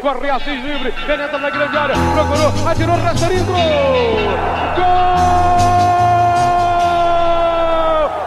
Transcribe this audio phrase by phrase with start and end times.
[0.00, 3.54] corre Assis livre, penetra na grande área, procurou, atirou, Rasterinho, Gol!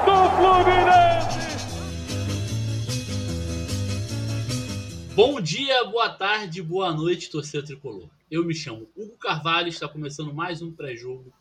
[0.05, 1.39] Do Fluminense!
[5.15, 8.09] Bom dia, boa tarde, boa noite, torcedor tricolor.
[8.29, 11.31] Eu me chamo Hugo Carvalho, está começando mais um pré-jogo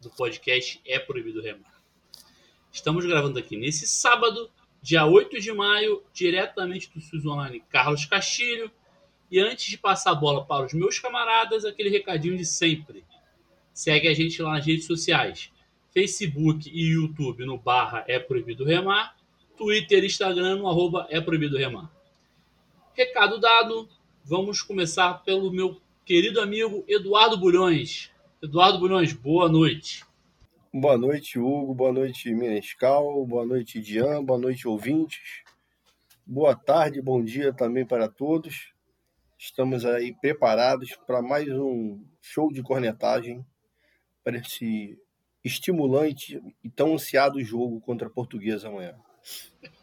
[0.00, 1.72] do podcast É Proibido Remar.
[2.70, 4.50] Estamos gravando aqui nesse sábado,
[4.82, 8.70] dia 8 de maio, diretamente do SUS Online Carlos Castilho.
[9.30, 13.04] E antes de passar a bola para os meus camaradas, aquele recadinho de sempre.
[13.72, 15.50] Segue a gente lá nas redes sociais.
[15.92, 19.16] Facebook e YouTube no barra É Proibido Remar.
[19.56, 21.90] Twitter e Instagram no arroba É Proibido Remar.
[22.94, 23.88] Recado dado,
[24.24, 28.10] vamos começar pelo meu querido amigo Eduardo Bulhões.
[28.42, 30.04] Eduardo Bulhões, boa noite.
[30.72, 31.74] Boa noite, Hugo.
[31.74, 33.24] Boa noite, Minescal.
[33.26, 34.22] Boa noite, Dian.
[34.24, 35.42] Boa noite, ouvintes.
[36.26, 38.72] Boa tarde, bom dia também para todos.
[39.40, 43.46] Estamos aí preparados para mais um show de cornetagem
[44.24, 44.98] para esse
[45.44, 48.96] estimulante e tão ansiado jogo contra a Portuguesa amanhã.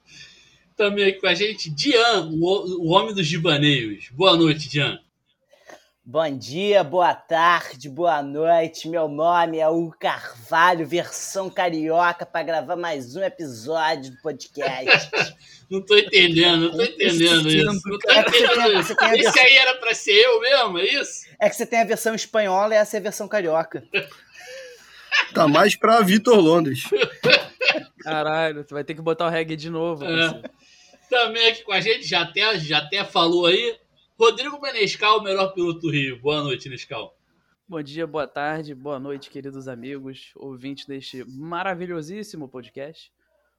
[0.76, 4.10] Também aqui com a gente, Dian, o, homem dos gibaneios.
[4.10, 5.02] Boa noite, Dian.
[6.04, 8.88] Bom dia, boa tarde, boa noite.
[8.88, 15.08] Meu nome é Hugo Carvalho, versão carioca, para gravar mais um episódio do podcast.
[15.70, 17.88] não tô entendendo, não tô entendendo isso.
[17.88, 18.96] Não tô é entendendo isso.
[18.96, 21.24] Tem, Esse aí era para ser eu mesmo, é isso?
[21.38, 23.84] É que você tem a versão espanhola e essa é a versão carioca.
[25.34, 26.84] Tá mais pra Vitor Londres.
[28.00, 30.04] Caralho, tu vai ter que botar o reggae de novo.
[30.04, 30.42] É.
[31.08, 33.76] Também aqui com a gente, já até, já até falou aí,
[34.18, 36.20] Rodrigo Benescal, o melhor piloto do Rio.
[36.20, 37.16] Boa noite, Nescal.
[37.66, 43.10] Bom dia, boa tarde, boa noite, queridos amigos, ouvintes deste maravilhosíssimo podcast.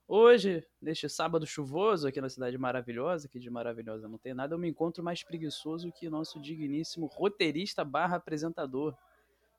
[0.08, 4.60] Hoje, neste sábado chuvoso aqui na cidade maravilhosa, que de maravilhosa não tem nada, eu
[4.60, 8.96] me encontro mais preguiçoso que nosso digníssimo roteirista barra apresentador,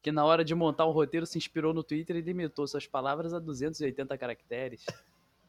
[0.01, 3.35] que na hora de montar o roteiro se inspirou no Twitter e limitou suas palavras
[3.35, 4.85] a 280 caracteres.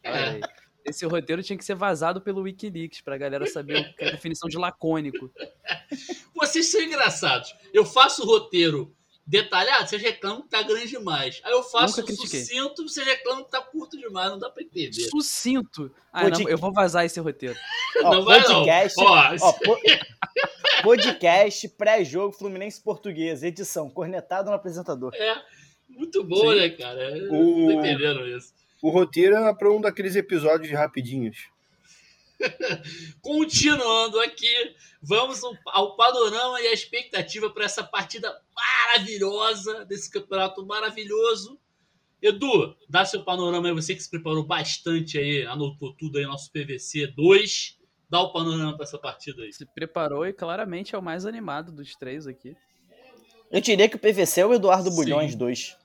[0.04, 0.42] Olha aí.
[0.86, 5.32] Esse roteiro tinha que ser vazado pelo Wikileaks pra galera saber a definição de lacônico.
[6.36, 7.56] Vocês são engraçados.
[7.74, 8.96] Eu faço o roteiro
[9.26, 11.42] detalhado, vocês reclamam que tá grande demais.
[11.44, 15.10] Aí eu faço sucinto, vocês reclamam que tá curto demais, não dá pra entender.
[15.10, 15.92] Sucinto?
[16.14, 17.58] Ah, não, eu vou vazar esse roteiro.
[18.04, 19.06] Ó, não vai podcast, não.
[19.06, 19.78] Ó, ó, po
[20.84, 25.12] podcast pré-jogo Fluminense Português, edição, cornetado no apresentador.
[25.16, 25.42] É,
[25.90, 26.56] muito bom, Sim.
[26.58, 27.12] né, cara?
[27.32, 27.34] O...
[27.34, 28.54] Não tô entendendo isso.
[28.86, 31.50] O roteiro era para um daqueles episódios rapidinhos.
[33.20, 41.60] Continuando aqui, vamos ao panorama e a expectativa para essa partida maravilhosa, desse campeonato maravilhoso.
[42.22, 46.52] Edu, dá seu panorama aí, você que se preparou bastante aí, anotou tudo aí, nosso
[46.52, 47.80] PVC 2.
[48.08, 49.52] Dá o panorama para essa partida aí.
[49.52, 52.56] Se preparou e claramente é o mais animado dos três aqui.
[53.52, 55.76] Eu diria que o PVC é o Eduardo Bulhões 2.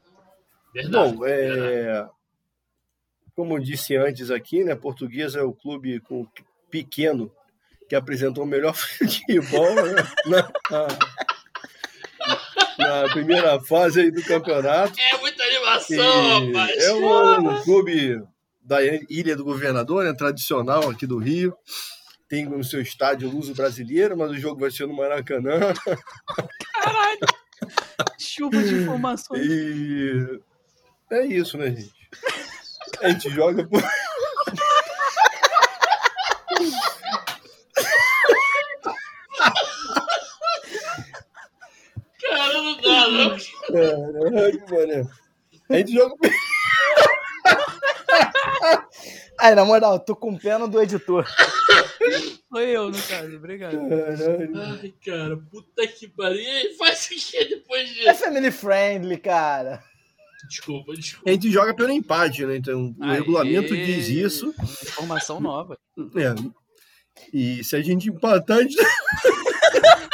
[0.75, 1.39] Verdade, Bom, é...
[1.39, 2.20] Verdade
[3.41, 6.27] como eu disse antes aqui, né, Portuguesa é o clube com,
[6.71, 7.33] pequeno
[7.89, 9.95] que apresentou o melhor futebol né,
[10.27, 10.89] na,
[12.79, 14.93] na, primeira fase aí do campeonato.
[15.01, 16.85] É muita animação, rapaz!
[16.85, 18.23] É um, um, clube
[18.61, 21.57] da Ilha do Governador, né, tradicional aqui do Rio.
[22.29, 25.73] Tem no seu estádio Luso Brasileiro, mas o jogo vai ser no Maracanã.
[26.75, 27.21] Caralho!
[28.19, 29.47] Chuva de informações.
[29.47, 30.41] E
[31.11, 32.01] é isso, né, gente?
[33.01, 33.83] A gente joga por.
[42.21, 43.37] Cara, não dá, não.
[43.69, 45.11] Caralho, mano.
[45.69, 46.15] A gente joga.
[49.39, 51.27] Aí, na moral, tô com pena do editor.
[52.51, 53.73] Foi eu, no caso, obrigado.
[53.89, 54.53] Caralho.
[54.83, 56.41] Ai, cara, puta que pariu.
[56.41, 58.09] E aí, faz o que depois disso?
[58.09, 59.83] É family friendly, cara.
[60.51, 61.31] Desculpa, desculpa.
[61.31, 62.57] A gente joga pelo empate, né?
[62.57, 64.53] Então, o Aê, regulamento diz isso.
[64.83, 65.79] Informação nova.
[66.17, 66.35] É.
[67.33, 68.77] E se a gente empatar, a gente...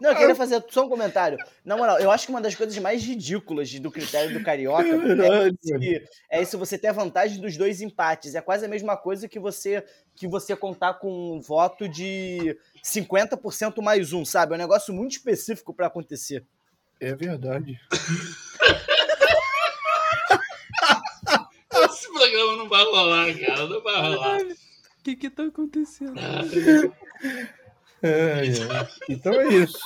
[0.00, 1.36] Não, eu queria fazer só um comentário.
[1.64, 5.50] Na moral, eu acho que uma das coisas mais ridículas do critério do Carioca é,
[5.60, 8.36] se, é se você ter a vantagem dos dois empates.
[8.36, 13.82] É quase a mesma coisa que você que você contar com um voto de 50%
[13.82, 14.52] mais um, sabe?
[14.52, 16.44] É um negócio muito específico para acontecer.
[17.00, 17.78] É verdade.
[21.84, 23.66] Esse programa não vai rolar, cara.
[23.66, 24.40] Não vai rolar.
[24.42, 26.18] O que que tá acontecendo?
[28.02, 28.42] É, é.
[29.08, 29.78] Então é isso.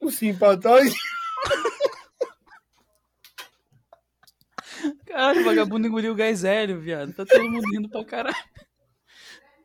[0.00, 0.78] O simpatão.
[5.06, 7.12] Caralho, o vagabundo engoliu o gás hélio, viado.
[7.12, 8.36] Tá todo mundo rindo pra caralho.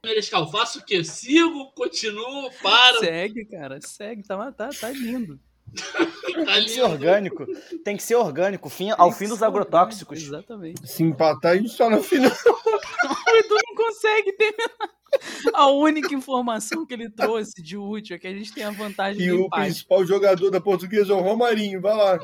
[0.03, 1.03] Menescal, faço o quê?
[1.03, 2.99] Sigo, continuo, paro.
[2.99, 5.39] Segue, cara, segue, tá, tá, tá lindo.
[5.75, 6.05] Tá
[6.45, 6.85] Tem que ser lindo.
[6.91, 7.45] orgânico.
[7.83, 10.21] Tem que ser orgânico, fim, ao fim dos agrotóxicos.
[10.21, 10.87] Exatamente.
[10.87, 12.31] Se empatar, a gente só na final.
[12.31, 14.89] O Edu não consegue terminar.
[15.53, 19.21] A única informação que ele trouxe de útil é que a gente tem a vantagem
[19.21, 19.63] E o empate.
[19.63, 21.81] principal jogador da portuguesa é o Romarinho.
[21.81, 22.19] Vai lá.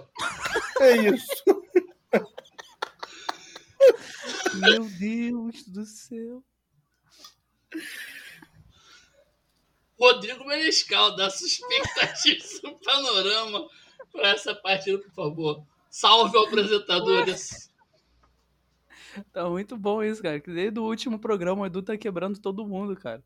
[0.80, 1.28] É isso.
[4.56, 6.42] Meu Deus do céu.
[10.00, 13.68] Rodrigo Menescal, dá sua expectativa, seu panorama
[14.12, 15.64] para essa partida, por favor.
[15.90, 17.72] Salve, apresentadores.
[19.34, 20.40] Tá muito bom isso, cara.
[20.40, 23.24] que Desde o último programa o Edu tá quebrando todo mundo, cara.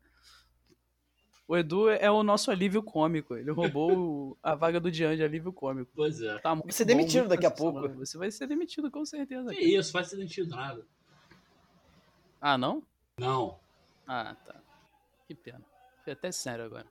[1.46, 3.36] O Edu é o nosso alívio cômico.
[3.36, 5.90] Ele roubou a vaga do Dian de alívio cômico.
[5.94, 6.38] Pois é.
[6.38, 7.88] Tá muito Vai ser bom, demitido daqui a pouco.
[7.90, 9.50] Você vai ser demitido com certeza.
[9.50, 9.66] Que cara.
[9.66, 10.86] isso, faz sentido nada.
[12.40, 12.82] Ah, não?
[13.18, 13.58] Não.
[14.06, 14.54] Ah, tá.
[15.26, 15.62] Que pena.
[16.02, 16.86] Foi até sério agora.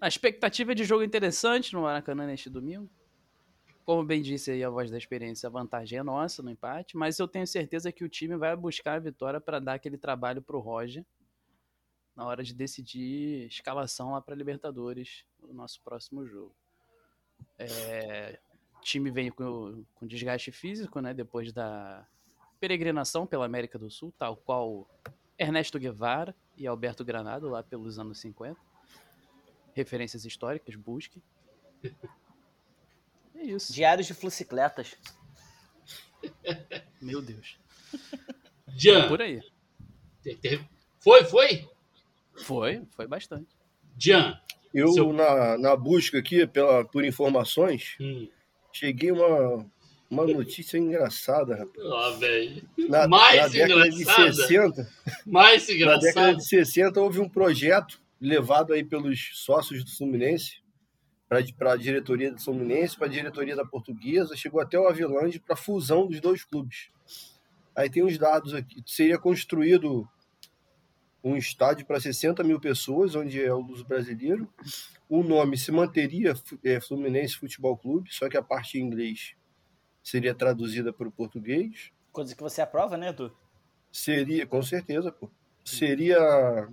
[0.00, 2.90] A expectativa é de jogo interessante no Maracanã neste domingo.
[3.84, 7.18] Como bem disse aí a voz da experiência, a vantagem é nossa no empate, mas
[7.18, 10.60] eu tenho certeza que o time vai buscar a vitória para dar aquele trabalho pro
[10.60, 11.04] Roger
[12.14, 16.54] na hora de decidir escalação lá para Libertadores no nosso próximo jogo.
[17.58, 18.38] É,
[18.78, 22.06] o time vem com, com desgaste físico, né, depois da
[22.60, 24.88] peregrinação pela América do Sul, tal qual
[25.36, 28.58] Ernesto Guevara e Alberto Granado lá pelos anos 50.
[29.74, 31.22] Referências históricas, busque.
[33.34, 33.72] É isso.
[33.72, 34.94] Diários de flucicletas.
[37.00, 37.58] Meu Deus.
[38.68, 39.08] Jean.
[39.08, 39.40] Por aí.
[41.00, 41.68] Foi, foi?
[42.44, 43.48] Foi, foi bastante.
[43.98, 44.38] Jean.
[44.72, 48.28] Eu, Seu- na, na busca aqui pela, por informações, Hum.
[48.72, 49.70] cheguei a uma,
[50.12, 51.86] uma notícia engraçada, rapaz.
[51.86, 52.62] Ó, velho.
[52.88, 54.32] Na, Mais na década de engraçada?
[54.32, 54.88] 60,
[55.24, 60.60] Mais na década de 60 houve um projeto levado aí pelos sócios do Fluminense
[61.58, 65.56] para a diretoria do Fluminense, para a diretoria da Portuguesa, chegou até o Avilande para
[65.56, 66.90] fusão dos dois clubes.
[67.74, 68.82] Aí tem os dados aqui.
[68.84, 70.06] Seria construído
[71.24, 74.46] um estádio para 60 mil pessoas, onde é o Luz Brasileiro.
[75.08, 79.34] O nome se manteria é, Fluminense Futebol Clube, só que a parte em inglês
[80.02, 81.90] seria traduzida para o português.
[82.12, 83.34] Coisa que você aprova, né, Edu?
[83.90, 85.30] Seria, com certeza, pô.
[85.64, 86.68] Seria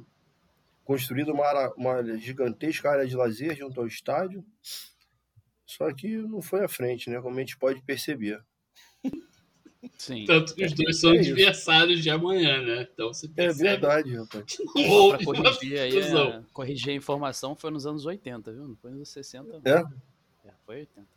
[0.84, 4.44] construída uma, área- uma gigantesca área de lazer junto ao estádio.
[5.66, 7.22] Só que não foi à frente, né?
[7.22, 8.42] Como a gente pode perceber.
[9.98, 10.26] Sim.
[10.26, 12.88] Tanto que os dois são É adversários de amanhã, né?
[12.94, 13.70] Então você É percebe.
[13.70, 14.58] verdade, rapaz.
[15.24, 18.68] Corrigir aí, a, corrigir a informação foi nos anos 80, viu?
[18.68, 19.72] Não foi nos 60, não.
[19.72, 19.84] É?
[20.46, 21.08] É, foi 80.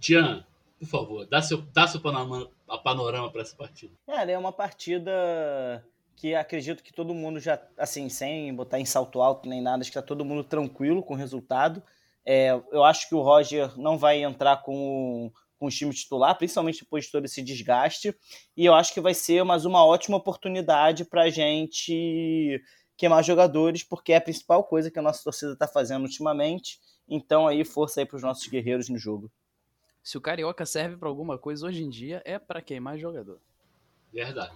[0.00, 0.44] Jean,
[0.86, 3.92] por favor, dá seu, dá seu panorama, a panorama para essa partida.
[4.06, 5.84] Cara, é uma partida
[6.16, 9.90] que acredito que todo mundo já, assim, sem botar em salto alto nem nada, acho
[9.90, 11.82] que tá todo mundo tranquilo com o resultado.
[12.24, 16.80] É, eu acho que o Roger não vai entrar com, com o time titular, principalmente
[16.80, 18.14] depois de todo esse desgaste.
[18.56, 22.60] E eu acho que vai ser mais uma ótima oportunidade pra gente
[22.96, 26.80] queimar jogadores, porque é a principal coisa que a nossa torcida tá fazendo ultimamente.
[27.08, 29.30] Então aí, força aí pros nossos guerreiros no jogo.
[30.06, 33.40] Se o Carioca serve pra alguma coisa hoje em dia, é pra queimar jogador.
[34.12, 34.54] Verdade.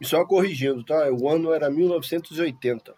[0.00, 1.10] E só corrigindo, tá?
[1.12, 2.94] O ano era 1980.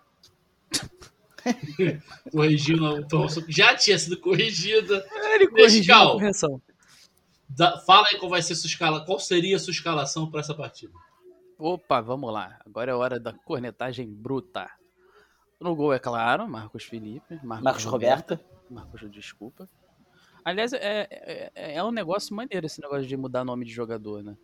[2.31, 5.05] Corrigindo a informação já tinha sido corrigida.
[5.35, 6.62] Ele corrigiu a correção.
[7.49, 10.55] Dá- fala aí qual vai ser sua escala, qual seria a sua escalação para essa
[10.55, 10.93] partida.
[11.59, 12.61] Opa, vamos lá.
[12.64, 14.71] Agora é hora da cornetagem bruta.
[15.59, 17.40] No gol, é claro, Marcos Felipe.
[17.43, 18.40] Marcos, Marcos Roberta.
[18.71, 19.69] Marcos, desculpa.
[20.45, 24.37] Aliás, é, é, é um negócio maneiro esse negócio de mudar nome de jogador, né?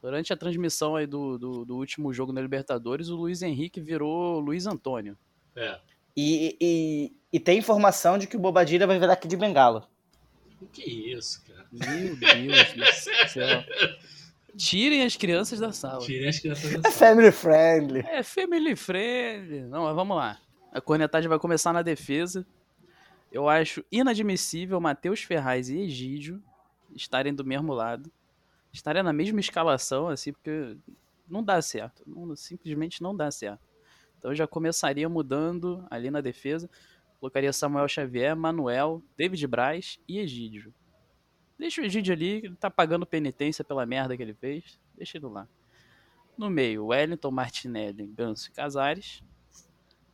[0.00, 4.38] Durante a transmissão aí do, do, do último jogo na Libertadores, o Luiz Henrique virou
[4.38, 5.18] Luiz Antônio.
[5.56, 5.78] É.
[6.16, 9.88] E, e, e tem informação de que o Bobadilha vai virar aqui de Bengala.
[10.72, 11.66] Que isso, cara.
[11.72, 13.64] Meu Deus do céu.
[14.56, 16.00] Tirem as crianças da sala.
[16.00, 16.94] Tirem as crianças É da sala.
[17.12, 18.00] family friendly.
[18.00, 19.62] É family friendly.
[19.62, 20.38] Não, mas vamos lá.
[20.72, 22.46] A cornetagem vai começar na defesa.
[23.30, 26.42] Eu acho inadmissível Matheus Ferraz e Egídio
[26.94, 28.10] estarem do mesmo lado.
[28.72, 30.76] Estarem na mesma escalação, assim, porque
[31.28, 32.02] não dá certo.
[32.06, 33.60] Não- simplesmente não dá certo.
[34.18, 36.68] Então eu já começaria mudando ali na defesa.
[37.20, 40.72] Colocaria Samuel Xavier, Manuel, David Braz e Egídio.
[41.58, 44.78] Deixa o Egídio ali, ele tá pagando penitência pela merda que ele fez.
[44.96, 45.48] Deixa ele lá.
[46.36, 49.22] No meio, Wellington Martinelli, Ganso e Casares.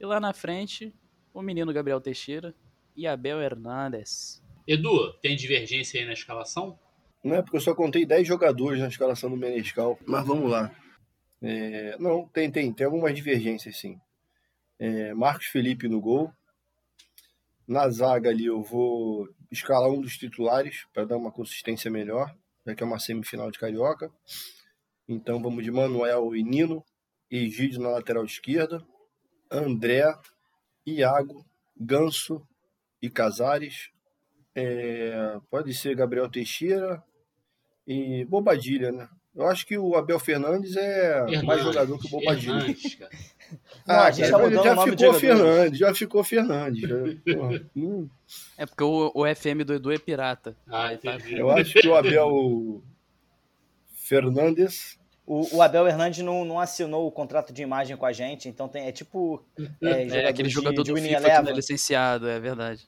[0.00, 0.92] E lá na frente,
[1.34, 2.54] o menino Gabriel Teixeira
[2.96, 4.42] e Abel Hernandes.
[4.66, 6.78] Edu, tem divergência aí na escalação?
[7.22, 9.98] Não é porque eu só contei 10 jogadores na escalação do Menescal.
[10.06, 10.74] Mas vamos lá.
[11.42, 13.98] É, não, tem, tem, tem algumas divergências, sim.
[14.78, 16.32] É, Marcos Felipe no gol.
[17.66, 22.34] Na zaga ali eu vou escalar um dos titulares para dar uma consistência melhor,
[22.66, 24.10] já que é uma semifinal de carioca.
[25.08, 26.84] Então vamos de Manuel e Nino,
[27.30, 28.84] Egídio na lateral esquerda,
[29.50, 30.04] André,
[30.86, 31.44] Iago,
[31.76, 32.46] Ganso
[33.04, 33.90] e Casares.
[34.54, 37.02] É, pode ser Gabriel Teixeira
[37.86, 39.08] e Bobadilha, né?
[39.34, 42.60] Eu acho que o Abel Fernandes é Fernandes, mais jogador que o Bobadilha.
[42.60, 43.10] Fernandes, cara.
[43.86, 45.14] Não, a gente tá cara, o já ficou.
[45.14, 46.80] Fernandes, já ficou Fernandes.
[46.82, 47.34] já.
[47.34, 48.08] Porra, hum,
[48.56, 50.56] É porque o, o FM do Edu é pirata.
[50.68, 51.38] Ah, tá- entendi.
[51.38, 52.80] eu acho que o Abel
[53.92, 58.48] Fernandes O, o Abel Hernandes não, não assinou o contrato de imagem com a gente,
[58.48, 59.44] então tem, é tipo
[59.82, 62.86] é, É aquele de- jogador de do FIFA que não é licenciado, é verdade.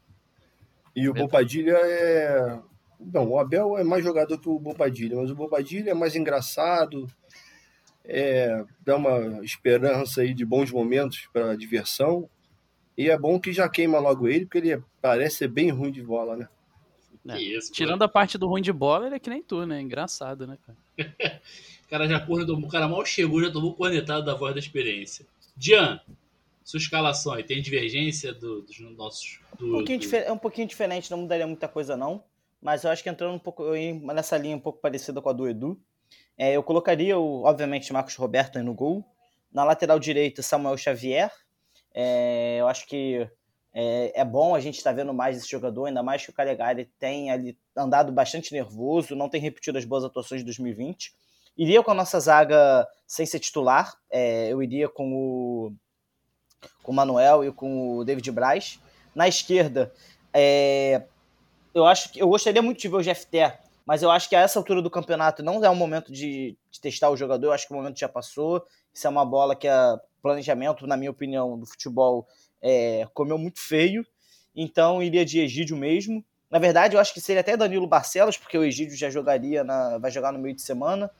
[0.96, 1.14] E o.
[1.14, 2.58] Bobadilha é.
[2.98, 7.06] Não, o Abel é mais jogador que o Bobadilha, mas o Bobadilha é mais engraçado,
[8.02, 12.28] é, dá uma esperança aí de bons momentos para diversão.
[12.96, 16.02] E é bom que já queima logo ele, porque ele parece ser bem ruim de
[16.02, 16.48] bola, né?
[17.28, 17.38] É.
[17.38, 19.80] Isso, Tirando a parte do ruim de bola, ele é que nem tu, né?
[19.80, 20.78] Engraçado, né, cara?
[21.86, 25.24] O cara já cornetou, o cara mal chegou, já tomou cornetado da voz da experiência.
[25.56, 26.00] Dian,
[26.66, 29.38] sua escalação aí, tem divergência do- dos nossos.
[29.56, 32.24] Do, Um pouquinho do- é um pouquinho diferente, não mudaria muita coisa não,
[32.60, 33.62] mas eu acho que entrando um pouco
[34.12, 35.80] nessa linha um pouco parecida com a do Edu.
[36.36, 39.04] É, eu colocaria, o, obviamente, Marcos Roberto aí no gol.
[39.52, 41.30] Na lateral direita, Samuel Xavier.
[41.94, 43.26] É, eu acho que
[43.72, 46.86] é, é bom a gente estar vendo mais esse jogador, ainda mais que o Calegari
[46.98, 51.12] tem ali andado bastante nervoso, não tem repetido as boas atuações de 2020.
[51.56, 55.72] Iria com a nossa zaga sem ser titular, é, eu iria com o,
[56.82, 58.80] com o Manuel e com o David Braz.
[59.14, 59.92] Na esquerda,
[60.32, 61.02] é,
[61.74, 63.52] eu acho que eu gostaria muito de ver o GFT,
[63.84, 66.80] mas eu acho que a essa altura do campeonato não é o momento de, de
[66.80, 68.64] testar o jogador, eu acho que o momento já passou.
[68.92, 72.26] Isso é uma bola que é planejamento, na minha opinião, do futebol
[72.60, 74.04] é, comeu muito feio.
[74.54, 76.24] Então iria de Egídio mesmo.
[76.50, 79.98] Na verdade, eu acho que seria até Danilo Barcelos, porque o Egídio já jogaria, na,
[79.98, 81.10] vai jogar no meio de semana.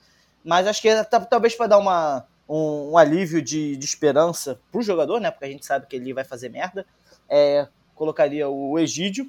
[0.44, 4.60] Mas acho que é, tá- talvez para dar uma, um, um alívio de, de esperança
[4.70, 5.30] pro jogador, né?
[5.30, 6.86] Porque a gente sabe que ele vai fazer merda.
[7.28, 9.26] É, colocaria o Egídio.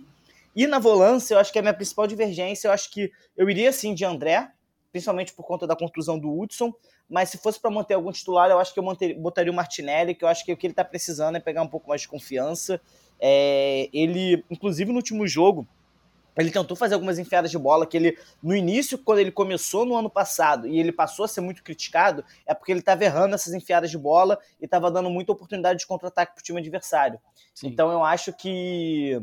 [0.56, 2.68] E na volância, eu acho que é a minha principal divergência.
[2.68, 4.52] Eu acho que eu iria sim de André,
[4.92, 6.74] principalmente por conta da contusão do Hudson.
[7.10, 10.14] Mas se fosse para manter algum titular, eu acho que eu manter- botaria o Martinelli,
[10.14, 12.08] que eu acho que o que ele tá precisando é pegar um pouco mais de
[12.08, 12.82] confiança.
[13.20, 15.68] É, ele, inclusive no último jogo,
[16.38, 19.96] ele tentou fazer algumas enfiadas de bola que ele, no início, quando ele começou no
[19.96, 23.54] ano passado e ele passou a ser muito criticado, é porque ele estava errando essas
[23.54, 27.20] enfiadas de bola e estava dando muita oportunidade de contra-ataque para o time adversário.
[27.54, 27.68] Sim.
[27.68, 29.20] Então eu acho que,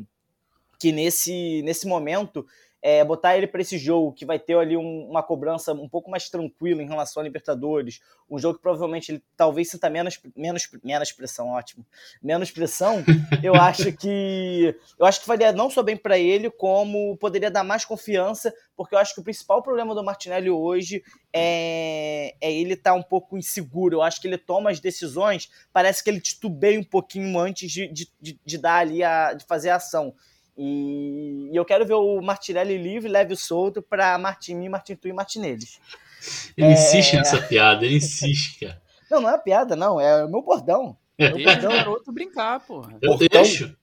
[0.79, 2.47] que nesse, nesse momento,
[2.87, 6.11] é, botar ele para esse jogo que vai ter ali um- uma cobrança um pouco
[6.11, 10.69] mais tranquila em relação a Libertadores, um jogo que provavelmente ele talvez sinta menos, menos,
[10.83, 11.87] menos pressão, ótimo,
[12.23, 13.03] menos pressão,
[13.43, 17.65] eu acho que eu acho que faria não só bem para ele, como poderia dar
[17.65, 22.75] mais confiança, porque eu acho que o principal problema do Martinelli hoje é, é ele
[22.75, 23.97] estar um pouco inseguro.
[23.97, 27.89] Eu acho que ele toma as decisões, parece que ele titubeia um pouquinho antes de,
[27.89, 30.15] de, de, de dar ali a, de fazer a ação.
[30.57, 34.95] E, e eu quero ver o Martinelli livre, leve e solto para Martin Mim, Martin
[34.95, 35.67] Tu e Martinelli.
[36.57, 36.73] Ele É.
[36.73, 38.81] insiste nessa piada, ele insiste, cara.
[39.11, 40.97] Não, não é piada, não, é o meu bordão.
[41.19, 41.71] Deixa o Bordão.
[41.73, 42.93] garoto brincar, porra.
[43.03, 43.43] Eu Portão?
[43.43, 43.77] deixo.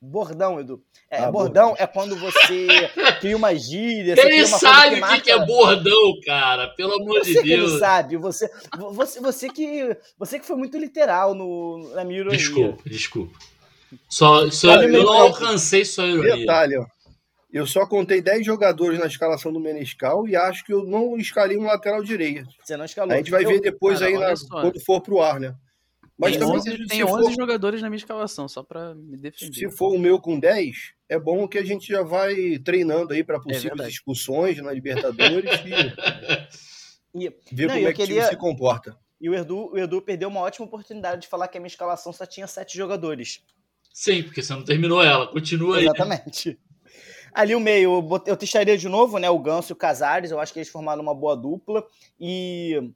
[0.00, 0.82] Bordão, Edu.
[1.10, 2.66] É, Ah, bordão é quando você
[3.20, 4.14] cria uma gíria.
[4.18, 6.68] Ele sabe o que, que é bordão, cara.
[6.68, 7.78] Pelo amor de Você que não Deus.
[7.78, 8.50] sabe, você,
[8.92, 12.36] você, você, que, você que foi muito literal no, na minha ironia.
[12.38, 13.38] Desculpa, desculpa.
[14.08, 16.36] Só, só, eu não alcancei sua ironia.
[16.36, 16.86] Detalhe, ó.
[17.52, 21.56] Eu só contei 10 jogadores na escalação do Menescal e acho que eu não escalei
[21.56, 22.48] um lateral direito.
[22.62, 23.14] Você não escalou.
[23.14, 24.60] A gente vai Eu- ver depois cara, aí na- só.
[24.60, 25.54] quando for pro ar, né?
[26.18, 28.94] Mas Tem também 11, se, tem se 11 for, jogadores na minha escalação, só pra
[28.94, 29.52] me defender.
[29.54, 33.22] se for o meu com 10, é bom que a gente já vai treinando aí
[33.24, 33.90] para possíveis verdade.
[33.90, 35.50] expulsões na Libertadores
[37.14, 38.96] e E, ver Não, como é que o time se comporta.
[39.20, 42.12] e o, Edu, o Edu perdeu uma ótima oportunidade de falar que a minha escalação
[42.12, 43.40] só tinha sete jogadores.
[43.94, 45.28] Sim, porque você não terminou ela.
[45.28, 45.84] Continua aí.
[45.84, 46.58] Exatamente.
[47.32, 49.30] Ali o meio, eu, testaria de novo, né?
[49.30, 50.32] O Ganso e o Casares.
[50.32, 51.86] Eu acho que eles formaram uma boa dupla.
[52.18, 52.92] E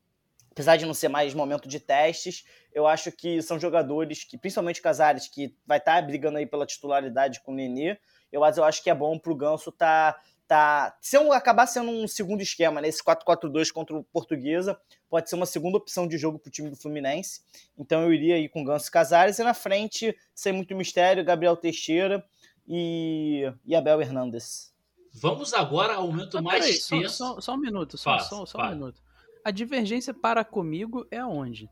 [0.51, 4.81] apesar de não ser mais momento de testes, eu acho que são jogadores que, principalmente
[4.81, 7.97] o Casares, que vai estar brigando aí pela titularidade com o Nenê.
[8.33, 10.21] Eu, eu acho que é bom pro Ganso tá.
[10.49, 12.89] Tá, se um, acabar sendo um segundo esquema, né?
[12.89, 16.77] Esse 4-4-2 contra o Portuguesa, pode ser uma segunda opção de jogo pro time do
[16.77, 17.43] Fluminense.
[17.77, 19.39] Então eu iria aí com Ganso Casares.
[19.39, 22.25] E na frente, sem muito mistério, Gabriel Teixeira
[22.67, 24.73] e, e Abel Hernandes.
[25.13, 27.15] Vamos agora ao momento Ah, mais só, tenso.
[27.15, 29.03] só, só um minuto, só, só, só um minuto.
[29.45, 31.69] A divergência para comigo é aonde?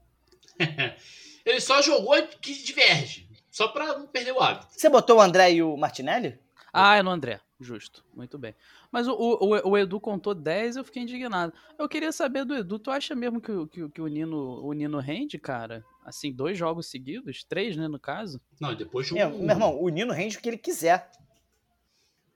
[1.46, 3.26] Ele só jogou que diverge.
[3.50, 4.66] Só pra não perder o hábito.
[4.70, 6.38] Você botou o André e o Martinelli?
[6.70, 7.40] Ah, é no André.
[7.58, 8.04] Justo.
[8.14, 8.54] Muito bem.
[8.92, 11.52] Mas o, o, o Edu contou 10 eu fiquei indignado.
[11.78, 14.98] Eu queria saber do Edu, tu acha mesmo que, que, que o, Nino, o Nino
[14.98, 15.82] rende, cara?
[16.04, 17.44] Assim, dois jogos seguidos?
[17.44, 18.40] Três, né, no caso?
[18.60, 21.10] Não, depois de É, meu irmão, o Nino rende o que ele quiser.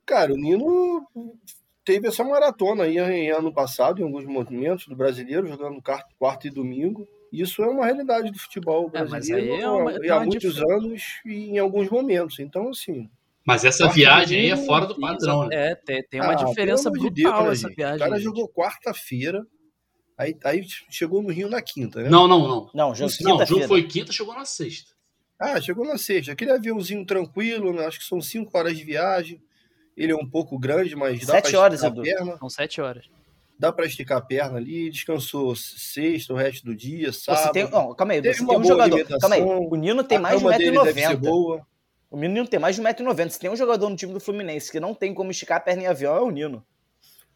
[0.07, 1.07] Cara, o Nino
[1.85, 5.83] teve essa maratona aí em ano passado, em alguns momentos do brasileiro, jogando
[6.19, 7.07] quarto, e domingo.
[7.33, 10.59] Isso é uma realidade do futebol É, mas brasileiro aí é uma- há- há muitos
[10.61, 12.39] anos e em alguns momentos.
[12.41, 13.09] Então, assim.
[13.47, 15.71] Mas essa Quarta viagem aí é fora do padrão, né?
[15.71, 17.77] É, tem, tem uma ah, diferença amor de brutal Deus, essa gente?
[17.77, 17.97] viagem.
[17.97, 18.25] O cara gente.
[18.25, 19.47] jogou quarta-feira,
[20.17, 22.11] aí, aí chegou no Rio na quinta, né?
[22.11, 22.71] Não, não, não.
[22.75, 24.93] Não, jogo Não, o jogo foi quinta, chegou na sexta.
[25.41, 26.33] Ah, chegou na sexta.
[26.33, 27.87] Aquele aviãozinho tranquilo, né?
[27.87, 29.43] acho que são cinco horas de viagem.
[29.97, 32.01] Ele é um pouco grande, mas dá Sete pra horas, esticar Edu.
[32.01, 32.39] a perna.
[32.39, 33.07] São sete horas.
[33.59, 34.91] Dá pra esticar a perna ali.
[34.91, 37.45] Descansou sexta, o resto do dia, sábado.
[37.45, 39.19] Você tem, não, calma aí, Teve você tem um jogador.
[39.19, 41.63] Calma aí, o Nino tem a mais de cama dele deve ser 1,90m.
[42.11, 43.31] O Nino tem mais de 1,90m.
[43.31, 45.83] Se tem um jogador no time do Fluminense que não tem como esticar a perna
[45.83, 46.64] em avião, é o Nino.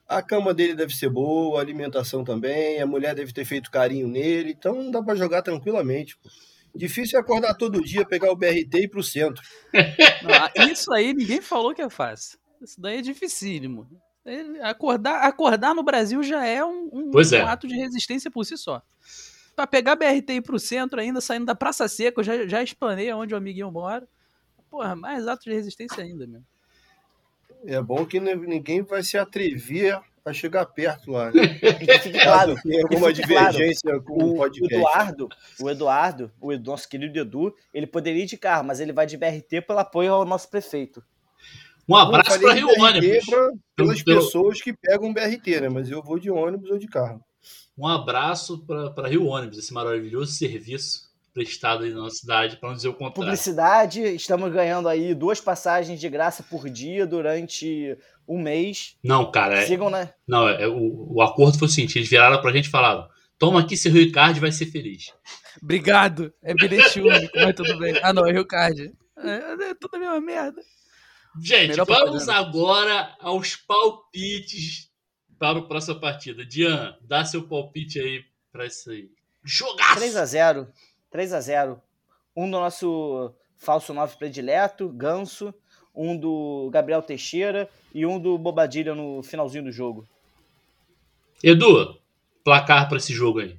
[0.06, 4.06] A cama dele deve ser boa, a alimentação também, a mulher deve ter feito carinho
[4.08, 6.16] nele, então dá pra jogar tranquilamente.
[6.18, 6.28] Pô.
[6.74, 9.42] Difícil é acordar todo dia, pegar o BRT e ir pro centro.
[9.72, 12.36] Não, isso aí ninguém falou que é fácil.
[12.60, 13.88] Isso daí é dificílimo.
[14.26, 17.44] Ele- Acordar, acordar no Brasil já é um, um- Pois é.
[17.44, 18.82] um ato de resistência por si só.
[19.54, 22.62] Pra pegar BRT e ir pro centro ainda, saindo da Praça Seca, eu já, já
[22.62, 24.06] explanei onde o amiguinho mora.
[24.74, 26.42] Porra, mais ato de resistência ainda, meu.
[27.64, 31.42] É bom que ninguém vai se atrever a chegar perto lá, né?
[32.24, 34.46] Claro, Tem alguma fique claro, divergência com o o.
[34.46, 35.28] Eduardo,
[35.60, 39.06] o Eduardo, o Edu- nosso querido Edu, ele poderia ir de carro, mas ele vai
[39.06, 41.04] de BRT pelo apoio ao nosso prefeito.
[41.88, 43.26] Um abraço Eu falei Rio Ônibus.
[43.26, 45.68] pra- pelas Pelo- pessoas que pegam BRT, né?
[45.68, 47.22] Mas eu vou de ônibus ou de carro.
[47.78, 48.64] Um abraço
[48.94, 52.92] pra Rio Ônibus, esse maravilhoso serviço prestado aí na nossa cidade, pra não dizer o
[52.92, 53.14] contrário.
[53.14, 58.96] Publicidade, estamos ganhando aí duas passagens de graça por dia durante um mês.
[59.02, 60.14] Não, cara, é- Sigam, né?
[60.26, 63.60] não, é, o, o acordo foi o seguinte: eles viraram pra gente e falaram: toma
[63.60, 65.12] aqui seu Rio Card vai ser feliz.
[65.60, 66.32] Obrigado.
[66.42, 67.98] É bilhete único, mas tudo bem.
[68.02, 68.92] Ah, não, é Rio Card.
[69.18, 70.62] É, é tudo a mesma merda.
[71.42, 72.34] Gente, Melhor vamos propaganda.
[72.34, 74.88] agora aos palpites
[75.38, 76.46] para a próxima partida.
[76.46, 79.08] Dian, dá seu palpite aí pra isso aí.
[79.42, 80.00] Jogaço!
[80.00, 80.68] 3x0.
[81.14, 81.78] 3x0.
[82.36, 85.54] Um do nosso falso 9 predileto, Ganso.
[85.94, 90.04] Um do Gabriel Teixeira e um do Bobadilha no finalzinho do jogo.
[91.42, 91.96] Edu,
[92.42, 93.56] placar pra esse jogo aí.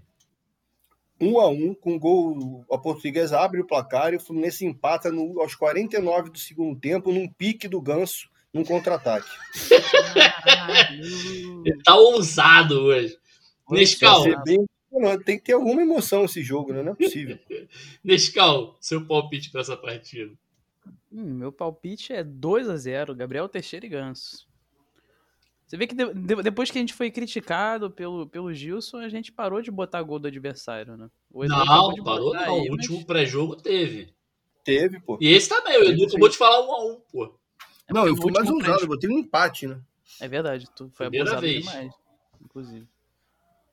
[1.21, 2.65] Um a um, com gol.
[2.69, 7.13] A portuguesa abre o placar e o Fluminense empata no- aos 49 do segundo tempo,
[7.13, 9.29] num pique do ganso, num contra-ataque.
[11.65, 13.17] Ele tá ousado hoje.
[13.69, 14.65] Nescau, Vai ser bem-
[15.25, 16.81] Tem que ter alguma emoção esse jogo, né?
[16.83, 17.37] Não é possível.
[18.03, 20.31] Nescau, seu palpite pra essa partida.
[21.11, 24.45] Hum, meu palpite é 2 a 0 Gabriel Teixeira e Ganso.
[25.65, 29.09] Você vê que de- de- depois que a gente foi criticado pelo, pelo Gilson, a
[29.09, 31.09] gente parou de botar gol do adversário, né?
[31.31, 32.39] O Edu acabou Não, parou não.
[32.39, 34.13] aí, O mas último pré-jogo teve.
[34.63, 35.17] Teve, pô.
[35.19, 36.07] E esse também, o Edu Sim.
[36.07, 37.25] acabou de falar um a um, pô.
[37.87, 39.79] é Não, eu fui mais ousado, eu botei um empate, né?
[40.21, 41.65] É verdade, tu foi Primeira abusado vez.
[41.65, 41.93] demais,
[42.43, 42.87] inclusive.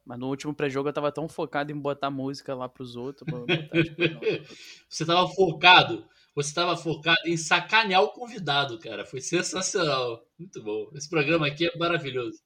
[0.04, 3.24] Mas no último pré-jogo eu tava tão focado em botar música lá pros outros.
[3.24, 4.02] pra botar, tipo.
[4.88, 6.06] Você tava focado.
[6.34, 9.04] Você tava focado em sacanear o convidado, cara.
[9.04, 10.26] Foi sensacional.
[10.38, 10.90] Muito bom.
[10.94, 12.40] Esse programa aqui é maravilhoso.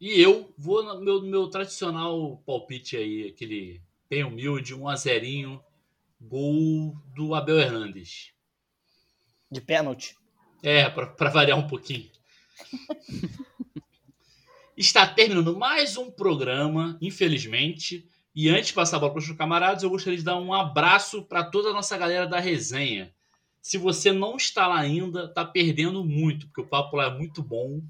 [0.00, 5.62] E eu vou no meu, meu tradicional palpite aí, aquele bem humilde, um a zerinho,
[6.20, 8.32] gol do Abel Hernandes.
[9.50, 10.16] De pênalti.
[10.62, 12.10] É, pra variar um pouquinho.
[14.80, 18.08] Está terminando mais um programa, infelizmente.
[18.34, 21.22] E antes de passar a bola para os camaradas, eu gostaria de dar um abraço
[21.22, 23.14] para toda a nossa galera da resenha.
[23.60, 27.42] Se você não está lá ainda, está perdendo muito, porque o papo lá é muito
[27.42, 27.82] bom.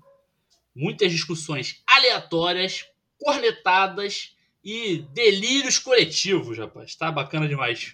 [0.74, 2.85] Muitas discussões aleatórias,
[3.20, 6.96] cornetadas e delírios coletivos, rapaz.
[6.96, 7.92] Tá bacana demais.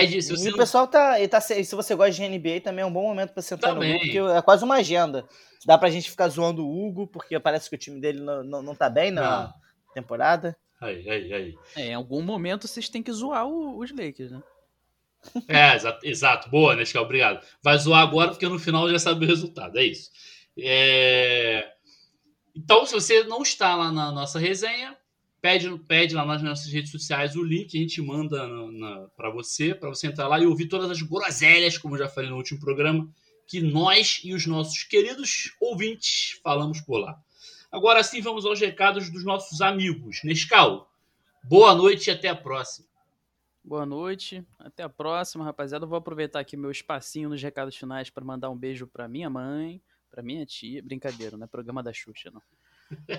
[0.00, 1.38] Pede, se você e não o pessoal tá, tá.
[1.38, 3.90] Se você gosta de NBA, também é um bom momento pra sentar Também.
[3.92, 5.28] no grupo, porque é quase uma agenda.
[5.66, 8.62] Dá pra gente ficar zoando o Hugo, porque parece que o time dele não, não,
[8.62, 9.54] não tá bem na Não.
[9.92, 10.56] temporada.
[10.80, 11.54] Aí, aí, aí.
[11.76, 14.42] É, em algum momento vocês têm que zoar o- os Lakers, né?
[15.46, 16.48] É, exato, exato.
[16.50, 17.44] Boa, Nescau, obrigado.
[17.62, 20.10] Vai zoar agora porque no final já sabe o resultado, é isso.
[20.58, 21.70] É,
[22.56, 24.96] Então, se você não está lá na nossa resenha,
[25.42, 28.38] pede, pede lá nas nossas redes sociais o link, a gente manda
[29.16, 32.36] para você, para você entrar lá e ouvir todas as groselhas, como já falei no
[32.36, 33.12] último programa,
[33.46, 37.20] que nós e os nossos queridos ouvintes falamos por lá.
[37.72, 40.20] Agora sim, vamos aos recados dos nossos amigos.
[40.22, 40.88] Nescau,
[41.42, 42.86] boa noite e até a próxima.
[43.64, 44.44] Boa noite.
[44.58, 45.84] Até a próxima, rapaziada.
[45.84, 49.30] Eu vou aproveitar aqui meu espacinho nos recados finais para mandar um beijo para minha
[49.30, 50.82] mãe, para minha tia.
[50.82, 52.42] Brincadeira, não é programa da Xuxa, não.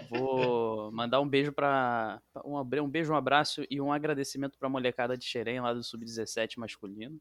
[0.10, 4.72] Vou mandar um beijo para um, um beijo, um abraço e um agradecimento para a
[4.72, 7.20] molecada de Xerém lá do sub-17 masculino.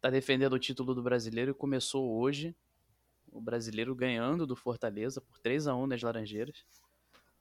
[0.00, 2.54] Tá defendendo o título do Brasileiro e começou hoje.
[3.32, 6.64] O Brasileiro ganhando do Fortaleza por 3 a 1 nas Laranjeiras.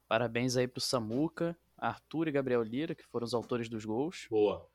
[0.07, 4.27] Parabéns aí pro Samuca, Arthur e Gabriel Lira, que foram os autores dos gols.
[4.29, 4.67] Boa.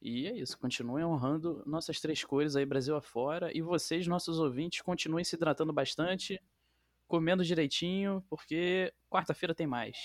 [0.00, 4.80] E é isso, continuem honrando nossas três cores aí Brasil afora e vocês, nossos ouvintes,
[4.80, 6.40] continuem se hidratando bastante
[7.08, 9.96] comendo direitinho, porque quarta-feira tem mais.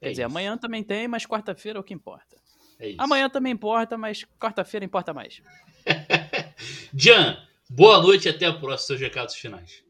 [0.00, 2.36] É Quer dizer, amanhã também tem, mas quarta-feira é o que importa.
[2.78, 5.42] É amanhã também importa, mas quarta-feira importa mais.
[6.94, 7.36] Jan,
[7.68, 9.82] boa noite e até a próxima, seus recados finais.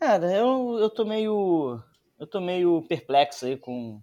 [0.00, 1.80] Cara, eu, eu tô meio.
[2.18, 4.00] Eu tô meio perplexo aí com,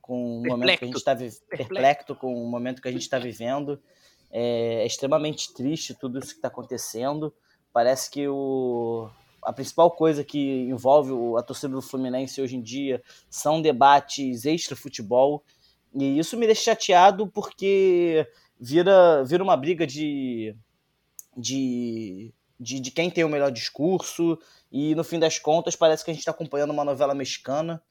[0.00, 1.40] com o momento que a gente está vivendo.
[1.48, 3.82] Perplexo com o momento que a gente está vivendo.
[4.30, 7.34] É, é extremamente triste tudo isso que está acontecendo.
[7.72, 9.10] Parece que o,
[9.42, 15.42] a principal coisa que envolve a torcida do Fluminense hoje em dia são debates extra-futebol.
[15.94, 18.26] E isso me deixa chateado porque
[18.58, 20.56] vira, vira uma briga de,
[21.36, 24.38] de, de, de quem tem o melhor discurso.
[24.70, 27.82] E no fim das contas, parece que a gente está acompanhando uma novela mexicana.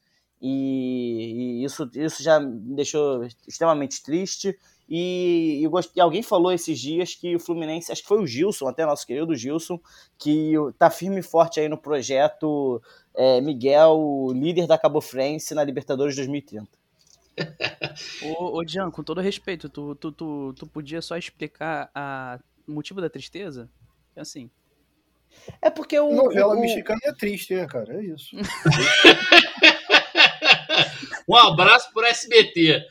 [0.41, 4.57] E, e, isso, isso já me deixou extremamente triste.
[4.93, 8.85] E, e, alguém falou esses dias que o Fluminense, acho que foi o Gilson, até
[8.85, 9.79] nosso querido Gilson,
[10.17, 12.83] que tá firme e forte aí no projeto
[13.15, 16.67] é, Miguel, líder da Cabo Frense na Libertadores 2030.
[18.37, 22.73] ô, ô Jean, com todo respeito, tu, tu, tu, tu podia só explicar a, o
[22.73, 23.69] motivo da tristeza?
[24.13, 24.51] É assim.
[25.61, 26.13] É porque o.
[26.13, 26.59] Novela o...
[26.59, 27.95] mexicana é triste, né, cara?
[27.95, 28.35] É isso.
[31.25, 32.85] um abraço pro SBT.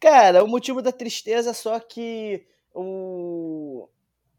[0.00, 3.88] Cara, o motivo da tristeza é só que o...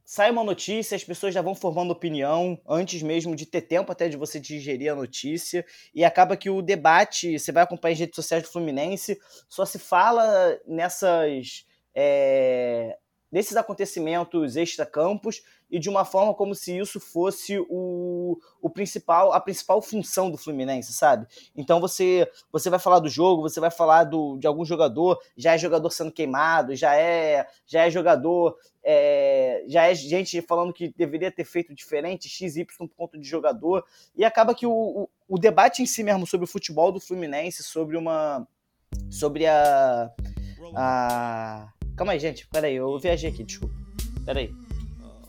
[0.04, 4.10] sai uma notícia, as pessoas já vão formando opinião antes mesmo de ter tempo até
[4.10, 8.16] de você digerir a notícia, e acaba que o debate, você vai acompanhar as redes
[8.16, 11.66] sociais do Fluminense, só se fala nessas.
[11.96, 12.98] É,
[13.34, 15.42] nesses acontecimentos extra-campos
[15.72, 20.38] e de uma forma como se isso fosse o, o principal, a principal função do
[20.38, 21.26] Fluminense, sabe?
[21.56, 25.56] Então você você vai falar do jogo, você vai falar do, de algum jogador, já
[25.56, 30.94] é jogador sendo queimado, já é já é jogador, é, já é gente falando que
[30.96, 33.84] deveria ter feito diferente, XY ponto de jogador,
[34.16, 37.64] e acaba que o, o, o debate em si mesmo sobre o futebol do Fluminense,
[37.64, 38.48] sobre uma
[39.10, 40.12] sobre a,
[40.76, 41.74] a...
[41.96, 43.76] Calma aí, gente, peraí, eu viajei aqui, desculpa.
[44.26, 44.52] Peraí.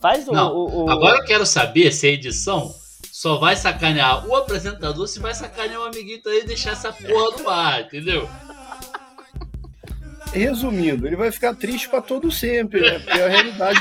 [0.00, 0.90] Faz o, Não, o, o...
[0.90, 2.74] Agora eu quero saber se a edição
[3.10, 7.42] só vai sacanear o apresentador, se vai sacanear o amiguinho aí e deixar essa porra
[7.42, 8.28] no ar, entendeu?
[10.34, 12.98] Resumindo, ele vai ficar triste para todo sempre, né?
[12.98, 13.80] Porque a realidade,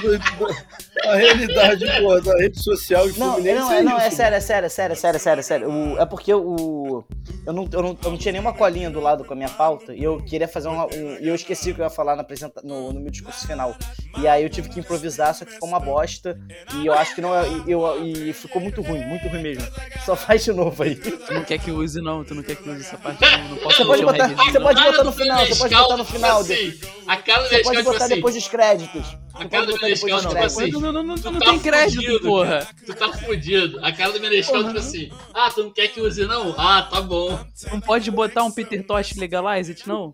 [1.04, 4.38] a realidade pô, da rede social de não, Fluminense não, é, é não, é sério,
[4.38, 5.70] é sério, é sério, é sério, é sério, é sério.
[5.70, 7.04] O, é porque o,
[7.46, 9.96] eu, não, eu, não, eu não tinha nenhuma colinha do lado com a minha pauta
[9.96, 11.18] e eu queria fazer uma, um.
[11.20, 13.76] E eu esqueci o que eu ia falar na apresenta, no, no meu discurso final.
[14.18, 16.40] E aí eu tive que improvisar, só que ficou uma bosta.
[16.76, 17.44] E eu acho que não é.
[17.68, 19.68] Eu, e ficou muito ruim, muito ruim mesmo.
[20.06, 20.96] Só faz de novo aí.
[20.96, 23.50] Tu não quer que use, não, tu não quer que use essa parte, não.
[23.50, 26.43] não posso você pode botar, você pode botar no final, você pode botar no final.
[26.44, 29.18] Assim, a cara do Você pode botar assim, depois dos créditos.
[29.34, 30.72] A cara do Menescal, tipo assim.
[30.72, 32.60] Não, não, não, não tá tem crédito, fudido, porra.
[32.60, 32.76] Cara.
[32.86, 33.80] Tu tá fudido.
[33.84, 35.12] A cara do Menescal, tipo assim.
[35.34, 36.54] Ah, tu não quer que use, não?
[36.58, 37.40] Ah, tá bom.
[37.72, 40.14] Não pode botar um Peter Tosh Legalize não?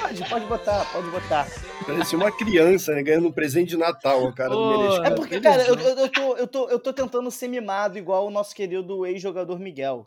[0.00, 1.46] Pode, pode botar, pode botar.
[1.84, 3.02] Parecia uma criança, né?
[3.02, 5.04] Ganhando um presente de Natal, a cara oh, do Menescal.
[5.04, 8.30] É porque, cara, eu, eu, tô, eu, tô, eu tô tentando ser mimado igual o
[8.30, 10.06] nosso querido ex-jogador Miguel.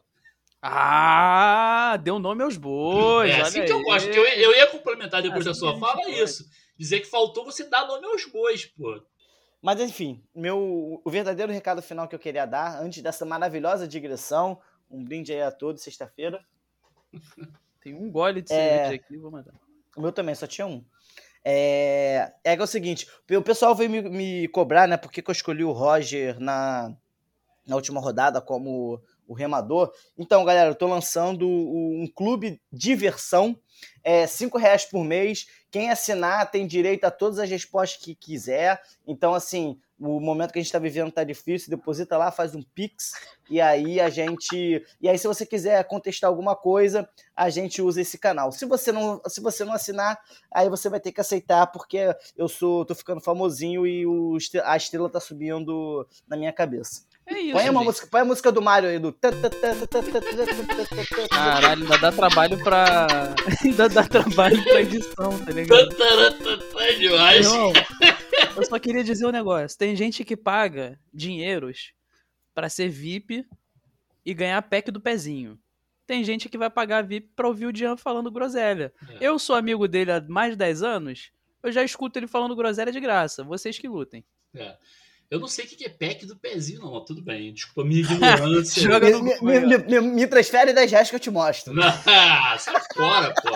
[0.65, 1.62] Ah,
[1.98, 3.32] deu nome aos bois.
[3.32, 4.10] É assim que eu gosto.
[4.10, 6.46] Eu, eu ia complementar depois assim da sua fala isso.
[6.78, 9.02] Dizer que faltou você dar nome aos bois, pô.
[9.62, 14.60] Mas enfim, meu, o verdadeiro recado final que eu queria dar, antes dessa maravilhosa digressão,
[14.92, 16.44] um brinde aí a todos, sexta-feira.
[17.82, 18.56] Tem um gole de é...
[18.56, 19.54] cerveja aqui, vou mandar.
[19.96, 20.84] O meu também, só tinha um.
[21.46, 25.34] É, é, é o seguinte, o pessoal veio me, me cobrar, né, porque que eu
[25.34, 26.96] escolhi o Roger na,
[27.68, 29.02] na última rodada como
[29.34, 29.91] o remador.
[30.17, 33.60] Então, galera, eu tô lançando um clube diversão,
[34.04, 35.48] é cinco reais por mês.
[35.72, 38.82] Quem assinar tem direito a todas as respostas que quiser.
[39.06, 42.62] Então, assim, o momento que a gente está vivendo tá difícil, deposita lá, faz um
[42.62, 43.13] pix
[43.50, 48.02] e aí a gente, e aí se você quiser contestar alguma coisa, a gente usa
[48.02, 48.52] esse canal.
[48.52, 50.19] Se você não, se você não assinar,
[50.52, 54.78] aí você vai ter que aceitar porque eu sou, tô ficando famosinho e o, a
[54.78, 57.04] estrela tá subindo na minha cabeça.
[57.26, 57.54] É isso.
[57.54, 57.86] Põe, uma gente.
[57.86, 59.14] música, põe a música do Mario aí, do.
[61.30, 63.08] Caralho, ainda dá trabalho pra.
[63.64, 65.90] ainda dá trabalho pra edição, tá ligado?
[66.80, 67.46] É demais.
[67.46, 67.74] Irmão,
[68.58, 69.78] eu só queria dizer um negócio.
[69.78, 71.94] Tem gente que paga dinheiros
[72.54, 73.46] pra ser VIP
[74.26, 75.58] e ganhar pack do pezinho.
[76.06, 78.94] Tem gente que vai pagar VIP pra ouvir o Dian falando groselha.
[79.10, 79.18] É.
[79.22, 81.32] Eu sou amigo dele há mais de 10 anos,
[81.62, 83.44] eu já escuto ele falando groselha de graça.
[83.44, 84.24] Vocês que lutem.
[84.54, 84.76] É.
[85.34, 87.52] Eu não sei o que é pack do pezinho, não, mas tudo bem.
[87.52, 88.84] Desculpa a minha ignorância.
[88.88, 91.74] Joga no Me, me, me, me, me transfere 10 reais que eu te mostro.
[92.60, 93.50] Sai fora, pô.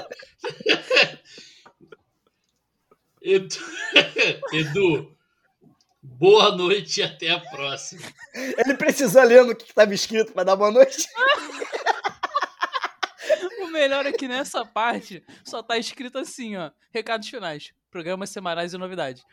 [3.21, 3.59] Edu,
[4.53, 5.15] Edu,
[6.01, 8.01] boa noite e até a próxima.
[8.33, 11.07] Ele precisou ler no que estava escrito pra dar boa noite.
[13.61, 16.71] O melhor é que nessa parte só tá escrito assim, ó.
[16.91, 17.71] Recados finais.
[17.91, 19.23] Programas semanais e novidades.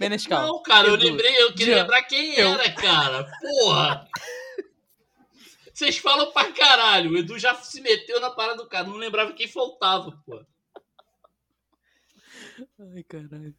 [0.00, 0.46] Menescal.
[0.46, 2.48] Não, cara, eu Edu, lembrei, eu queria Jean, lembrar quem eu.
[2.48, 3.30] era, cara.
[3.40, 4.08] Porra!
[5.72, 7.10] Vocês falam pra caralho.
[7.12, 8.86] O Edu já se meteu na parada do cara.
[8.86, 10.44] Não lembrava quem faltava, pô.
[12.94, 13.54] Ai, caralho.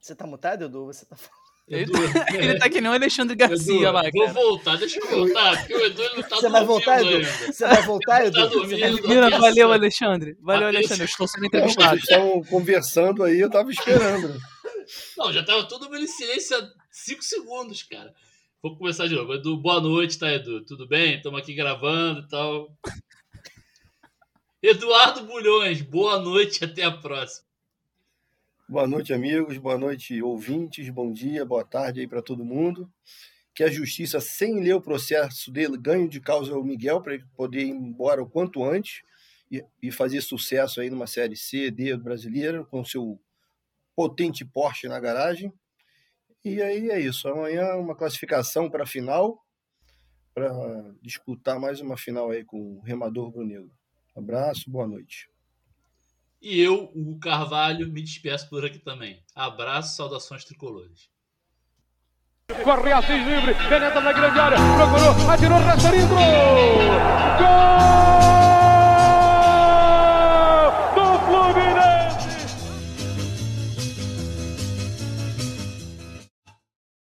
[0.00, 0.86] Você tá mutado, Edu?
[0.86, 1.38] Você tá falando?
[1.70, 1.92] Edu,
[2.32, 4.32] Ele tá que nem o Alexandre Edu, Garcia lá, vou cara.
[4.32, 7.16] voltar, deixa eu voltar, porque o Edu ele não tá Você vai voltar, Edu?
[7.16, 7.28] ainda.
[7.52, 8.32] Você vai voltar, Edu?
[8.36, 9.08] Tá vai- dormindo.
[9.08, 10.36] Mira, valeu, Alexandre.
[10.40, 10.68] Valeu.
[10.68, 11.02] Alexandre.
[11.02, 11.90] Eu estou sendo Não, entrevistado.
[12.00, 14.40] Vocês estavam conversando aí, eu tava esperando.
[15.16, 18.14] Não, já tava todo mundo em silêncio há 5 segundos, cara.
[18.62, 19.34] Vou começar de novo.
[19.34, 20.64] Edu, boa noite, tá, Edu?
[20.64, 21.16] Tudo bem?
[21.16, 22.76] Estamos aqui gravando e tal.
[24.62, 27.46] Eduardo Bulhões, boa noite, até a próxima.
[28.68, 29.56] Boa noite, amigos.
[29.58, 30.90] Boa noite, ouvintes.
[30.90, 32.90] Bom dia, boa tarde aí para todo mundo.
[33.54, 37.24] Que a justiça, sem ler o processo dele, ganho de causa ao Miguel para ele
[37.36, 39.02] poder ir embora o quanto antes
[39.50, 43.20] e, e fazer sucesso aí numa série C, D brasileira, com seu
[43.98, 45.52] potente Porsche na garagem.
[46.44, 47.26] E aí é isso.
[47.26, 49.44] Amanhã uma classificação para a final,
[50.32, 50.48] para
[51.02, 53.72] disputar mais uma final aí com o Remador Brunegro.
[54.16, 55.28] Abraço, boa noite.
[56.40, 59.20] E eu, o Carvalho, me despeço por aqui também.
[59.34, 61.10] Abraço, saudações tricolores.
[62.62, 66.16] Corre Assis livre, penetra na grande área, procurou, atirou, Rasterinho, gol!
[67.38, 68.57] Gol!